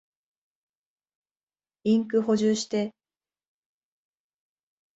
[1.83, 2.95] インク補充して。